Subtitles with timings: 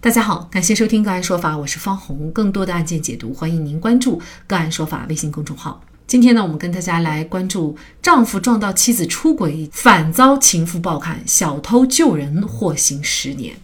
[0.00, 2.30] 大家好，感谢收听个案说法，我是方红。
[2.30, 5.82] 更多的案件解读，欢迎您关注个案说法微信公众号。
[6.06, 13.56] 今天呢，我们跟大家来关注：丈夫撞到妻子出轨，反遭情妇暴砍，小偷救人获刑十年。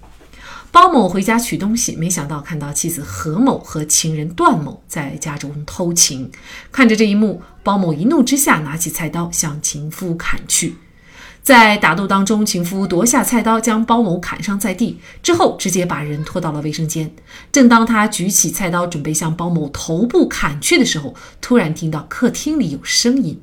[0.72, 6.32] 包某回家取东西，没想到看到妻子何某和情人段某在家中偷情。
[6.72, 10.74] 看着这一幕，包某一怒之下拿起菜刀向情夫砍去。
[11.44, 17.14] 在打斗当中，情夫夺下菜刀将包某砍伤在地，之后直接把人拖到了卫生间。
[17.52, 23.38] 正当他举起菜刀准备向包某头部砍去的时候，突然听到客厅里有声音。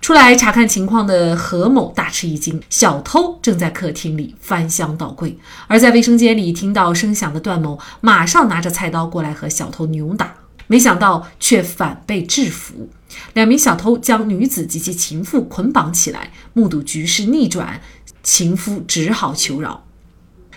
[0.00, 5.36] 出来查看情况的何某大吃一惊，小偷正在客厅里翻箱倒柜。
[5.66, 10.34] 而在卫生间里听到声响的段某，马上拿着菜刀过来和小偷扭打。
[10.66, 12.88] 没想到却反被制服，
[13.34, 17.80] 两名小偷将女子及其情妇捆绑起来，目睹局势逆转，
[18.22, 19.84] 情夫只好求饶。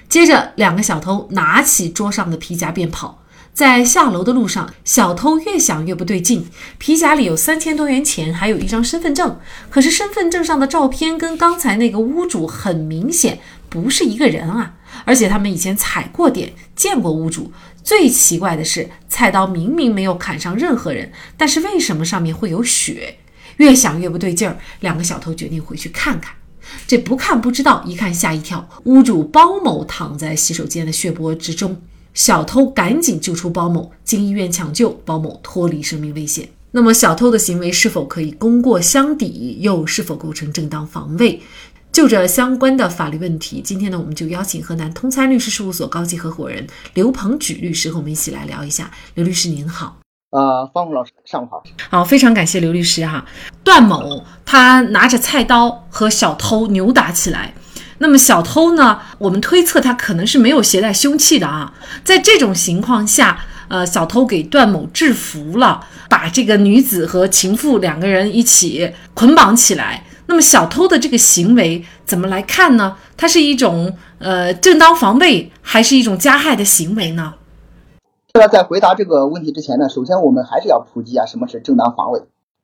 [0.09, 3.19] 接着，两个小偷拿起桌上的皮夹便跑。
[3.53, 9.37] 在下楼的路上，小偷越想越不对劲，皮夹里有三千多元钱，还有一张身份证，
[9.70, 13.39] 可是身份证上的照片跟刚才那个屋主很明显
[13.71, 14.75] 不是一个人啊！
[15.05, 17.51] 而且他们以前踩过点，见过屋主。
[17.81, 23.17] 最奇怪的是，菜刀明明没有砍伤任何人，但是为什么上面会有血？
[23.57, 26.35] 越想越不对劲儿，两个小偷决定回去看看。
[26.85, 31.81] 这不看不知道，一看吓一跳，屋主包某躺在洗手间的血泊之中。
[32.13, 36.49] 小偷赶紧救出包某，经医院抢救，包某脱离生命危险。
[36.73, 41.41] 那么，小偷的行为是否可以功过相抵，又是否构成正当防卫？
[41.91, 48.89] 就着相关的法律问题，今天呢，我们就邀请河南通参律师事务所高级合伙人刘鹏举律师和我们一起来聊一下。
[49.15, 49.98] 刘律师您好，
[50.29, 51.61] 呃，方红老师上午好。
[51.89, 53.25] 好，非常感谢刘律师哈。
[53.61, 57.53] 段某他拿着菜刀和小偷扭打起来，
[57.98, 61.73] 那么小偷呢，我们推测他可能是没有携带凶器的啊。
[62.05, 70.05] 在这种情况下，呃，小偷给段某制服了，把这个女子和情妇两个人一起捆绑起来。
[70.31, 72.95] 那么小偷的这个行为怎么来看呢？
[73.17, 77.33] 它是一种呃正当防卫，还是一种加害的行为呢？
[78.33, 82.21] 那么在回答这个问题之前呢，首先我们还是要普及一下什么是正当防卫。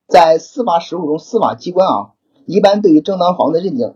[0.07, 2.11] 在司法实务中，司法机关啊，
[2.45, 3.95] 一般对于正当防卫的认定，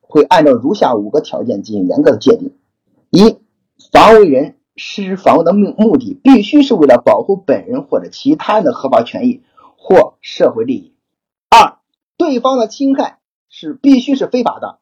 [0.00, 2.56] 会按照如下五个条件进行严格的界定：
[3.10, 3.38] 一、
[3.92, 9.42] 防卫人实施防卫的目目的必须是为了保护本人或者其他人的合法权益
[9.76, 10.93] 或社会利益。
[12.16, 14.78] 对方的侵害是必须是非法的。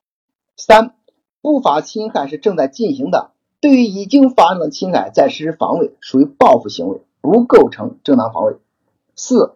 [0.56, 0.94] 三，
[1.40, 8.56] 不法侵害是正在进行的，对于已经发生的侵害再实施防卫，属于报复行为，不构成正当防卫。
[9.16, 9.54] 四，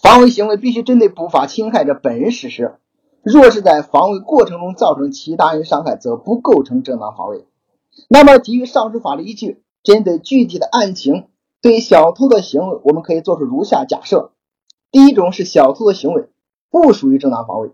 [0.00, 2.74] 防卫行为必须针对不法侵害者本人实施，
[3.22, 7.46] 若是在防卫过程中造成其他人伤害，则不构成正当防卫。
[8.08, 11.28] 那么，基于上述法律依据，针对具体的案情，
[11.62, 14.32] 对小偷的行为，我们可以做出如下假设：
[14.90, 16.28] 第一种是小偷的行为。
[16.70, 17.70] 不属于正当防卫，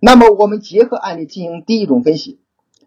[0.00, 2.40] 那么我们结合案例进行第一种分析，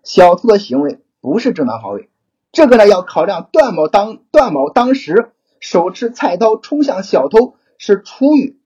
[0.04, 2.10] 小偷的行为不是正当防卫，
[2.52, 8.60] 这个呢要考量段某当段某当时手持菜刀冲向小偷是出于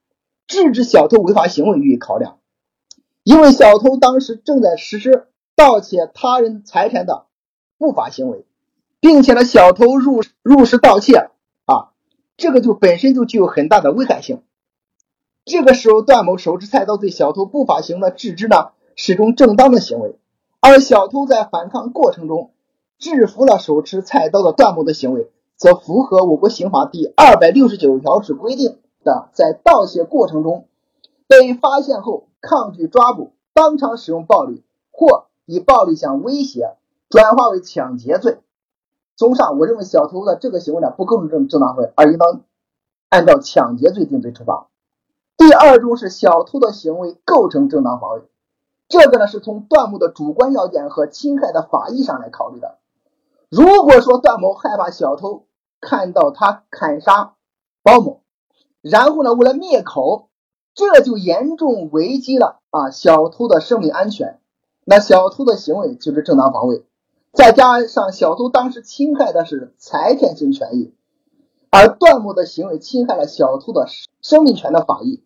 [0.47, 2.39] 制止小偷违法行为予以考量，
[3.23, 7.27] 因为小偷当时正在实施盗窃他人财产的
[7.77, 8.45] 不法行为，
[8.99, 11.29] 并且呢小偷入入室盗窃
[11.65, 11.91] 啊，
[12.35, 14.43] 这个就本身就具有很大的危害性。
[15.45, 20.11] 这个时候，段某手持菜刀对小偷不法行为的制止呢，是种正当的行为；
[20.61, 22.51] 而小偷在反抗过程中
[22.97, 30.67] 制服了手持菜刀的段某的行为，则符合我国刑法第二百六十九条之规定的，在盗窃过程中
[31.27, 36.77] 被发现后抗拒抓捕、当场使用暴力或以暴力相威胁，
[37.09, 38.37] 转化为抢劫罪。
[39.17, 42.41] 综上，我认为小偷的这个行为呢，不构成正正当防卫，而应当
[43.09, 44.67] 按照抢劫罪定罪处罚。
[45.37, 48.21] 第二种是小偷的行为构成正当防卫，
[48.87, 52.77] 这个呢是从段某的主观要件和侵害的法益上来考虑的。
[53.49, 55.45] 如果说段某害怕小偷
[55.81, 57.33] 看到他砍杀
[57.81, 58.21] 包某，
[58.81, 60.29] 然后呢为了灭口，
[60.73, 64.39] 这就严重危及了啊小偷的生命安全，
[64.85, 66.85] 那小偷的行为就是正当防卫。
[67.31, 70.93] 再加上小偷当时侵害的是财产性权益，
[71.75, 73.87] 而段某的行为侵害了小偷的
[74.21, 75.23] 生命权的法益。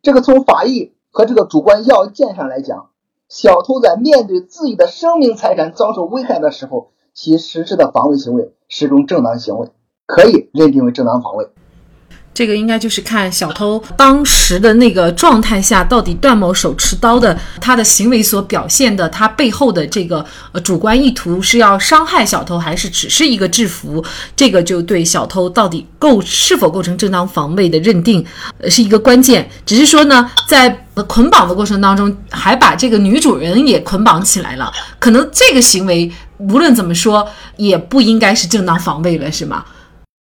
[0.00, 2.88] 这个从法益和这个主观要件上来讲，
[3.28, 9.68] 小偷在面对自己的生命财产遭受危害的时候，其实施的防卫行为是种正当行为，
[10.06, 11.50] 可以认定为正当防卫。
[12.34, 24.04] 这个应该就是看小偷当时的那个状态下，到底段某手持刀的他的行为所表现的，他背后的这个呃主观意图是要伤害小偷，还是只是一个制服？
[24.34, 28.24] 这个就对小偷到底构是否构成正当防卫的认定，
[28.58, 29.48] 呃是一个关键。
[29.64, 30.68] 只是说呢，在
[31.06, 39.64] 捆绑的过程当中，还把这个女主人也捆绑起来了，可能这个行为无论怎么说也不应该是正当防卫了，是吗？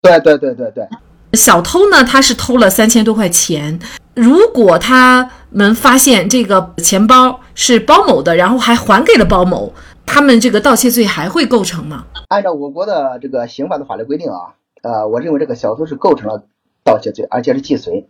[0.03, 0.85] 对对对对对。
[1.34, 3.81] 小偷呢，他是偷了三千多块钱。
[4.14, 9.73] 如果他们发现这个钱包是包某的，然后还还给了包某，
[10.05, 12.05] 他们这个盗窃罪还会构成吗？
[12.29, 16.44] 按照我国的这个刑法的法律规定啊，呃，我认为这个小偷是构成了
[16.84, 18.08] 盗窃罪，而且是既遂。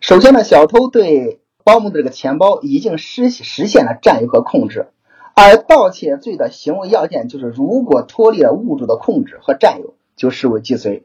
[0.00, 4.86] 首先呢，小偷对包某的这个钱包已经实实现了占有和控制，
[5.34, 11.04] 而盗窃罪的行为要件就是如果脱离了物主的控制和占有，就视为既遂，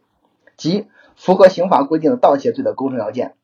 [0.56, 0.85] 即。
[1.19, 3.36] 符合刑法规定的盗窃罪的构成要件，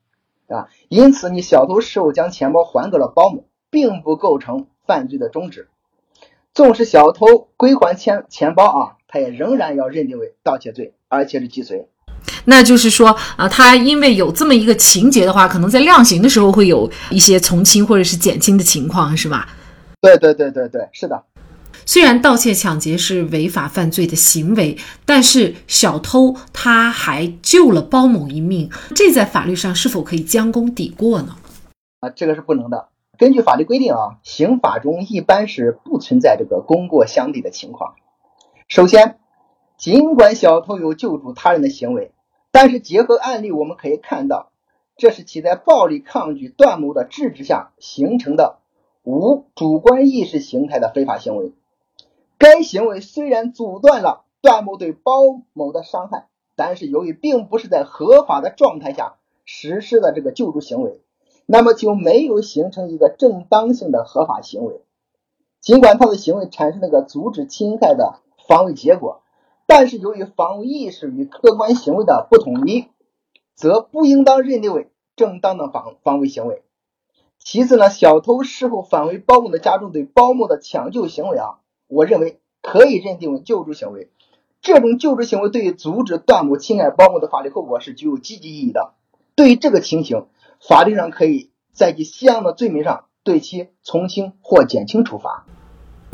[0.48, 5.68] 啊，因此你小偷事后将钱包还给了保姆，并不构成犯罪的中止。
[6.54, 11.86] 纵使小偷归还钱钱包啊，他也仍然要认定为盗窃罪，而且是既遂。
[12.46, 19.48] 那就是说啊，他因为有这么一个情节的话，可能在量刑的时候会有一些从轻或者是减轻的情况，是吧？
[20.00, 21.22] 对对对对对，是的。
[21.88, 31.36] 虽然盗窃、抢劫是违法犯罪的行为，但是小偷他还救了包某一命，这在法律上是否可以将功抵过呢？
[32.00, 32.88] 啊，这个是不能的。
[33.16, 37.94] 根据法律规定啊，刑法中一般是不存在这个功过相抵的情况。
[38.68, 39.18] 首先，
[39.78, 42.10] 尽管小偷有救助他人的行为，
[42.50, 44.50] 但是结合案例我们可以看到，
[44.96, 48.58] 这是其在暴力抗拒段某的制止下形成的
[49.04, 51.52] 无主观意识形态的非法行为。
[52.38, 55.12] 该行为虽然阻断了段某对包
[55.52, 61.00] 某的伤害，但是由于并不是在合法的状态下实施的这个救助行为，
[61.46, 64.82] 那么就没有形成一个正当性的合法行为。
[65.60, 69.22] 尽管他的行为产生了个阻止侵害的防卫结果，
[69.66, 72.86] 但是由于防卫意识与客观行为的不统一，
[73.54, 76.62] 则不应当认定为正当的防防卫行为。
[77.38, 81.58] 其次呢，小偷事后返回包某的家中对包某的抢救行为啊。
[81.88, 84.10] 我认为可以认定为救助行为，
[84.60, 88.94] 这种救助行为对于阻止段某侵害保姆的法律后果是具有积极意义的。
[89.34, 90.26] 对于这个情形，
[90.60, 95.44] 法律上可以在其相应的罪名上对其从轻或减轻处罚。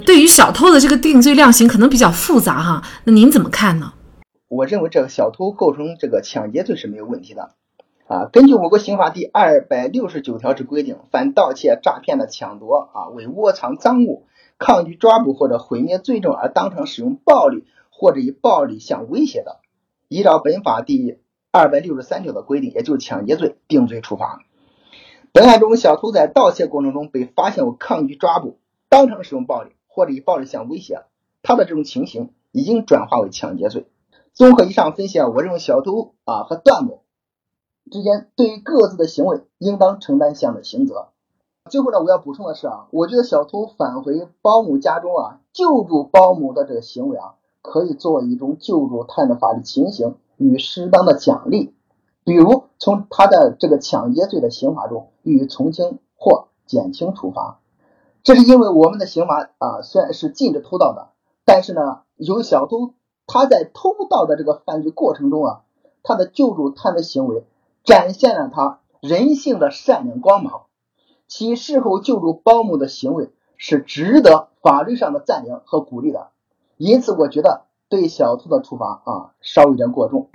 [0.04, 3.94] 对于小偷的这个定罪量刑可能比较复杂哈，那您怎么看呢？
[4.48, 7.54] 我认为这个小偷构成这个抢劫罪是没有问题的
[8.08, 8.28] 啊。
[8.30, 14.26] 根据我国刑法第二百六十九条之规定，凡盗窃、诈骗的抢夺啊，为窝藏赃物。
[14.62, 19.58] 抗拒抓捕或者毁灭罪证而当场使用暴力或者以暴力相威胁的，
[20.06, 21.18] 依照本法第
[21.50, 24.44] 二百六十三条的规定，也就是抢劫罪定罪处罚。
[25.32, 31.02] 本案中，小偷在盗窃过程中被发现有抗拒抓捕、当场使用暴力或者以暴力相威胁，
[31.42, 33.88] 他的这种情形已经转化为抢劫罪。
[34.32, 37.02] 综合以上分析啊，我认为小偷啊和段某
[37.90, 41.08] 之间对于各自的行为应当承担相应的刑责。
[41.70, 51.72] 最后呢，我要补充的是啊，我觉得小偷返回包某家中啊，救助包某的这个行为啊，可以作为一种救助他人的法律情形与适当的奖励，
[52.24, 57.60] 比如从他的这个抢劫罪的刑罚中予以从轻或减轻处罚。
[58.24, 61.10] 这是因为我们的刑法啊，虽然是禁止偷盗的，
[61.44, 62.94] 但是呢，有小偷
[63.26, 65.62] 他在偷盗的这个犯罪过程中啊，
[66.02, 67.46] 他的救助他人的行为
[67.84, 70.62] 展现了他人性的善良光芒。
[71.34, 76.28] 其事后救助包某的行为是值得法律上的赞扬和鼓励的，
[76.76, 80.28] 因此我觉得对小偷的处罚啊稍有点过重。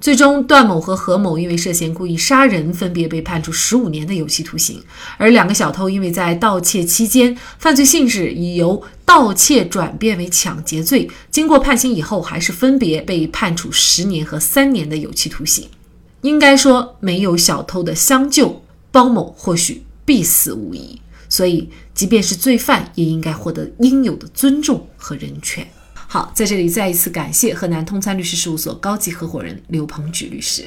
[0.00, 4.78] 最终，段某和何某因为涉嫌故意杀人，分别被判处十五年的有期徒刑；
[5.18, 15.68] 而两个小偷因为在盗窃期间犯罪性质已由盗窃转变为抢劫罪，经过判刑以后，还是分别被判处十年和三年的有期徒刑。
[16.20, 19.82] 应该说，没有小偷的相救，包某或许。
[20.04, 25.66] 必死无疑，所以即便是罪犯，也应该获得应有的尊重和人权。
[25.94, 30.64] 好，在这里再一次感谢河南通参律师事务所高级合伙人刘鹏举律师。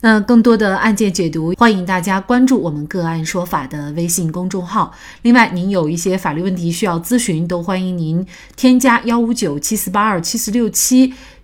[0.00, 4.94] 那更多的案件解读，欢迎大家关注我们“个案说法”的微信公众号。
[5.22, 8.24] 另外，您有一些法律问题需要咨询，都欢迎您
[8.56, 11.12] 添加幺五九七四八二七四六七